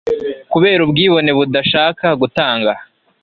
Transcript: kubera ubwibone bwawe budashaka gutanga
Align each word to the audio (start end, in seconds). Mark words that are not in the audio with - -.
kubera 0.51 0.79
ubwibone 0.85 1.29
bwawe 1.31 1.45
budashaka 1.49 2.05
gutanga 2.21 2.71